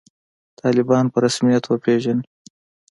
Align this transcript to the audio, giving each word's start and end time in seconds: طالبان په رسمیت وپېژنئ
طالبان 0.59 1.05
په 1.13 1.17
رسمیت 1.25 1.63
وپېژنئ 1.67 2.23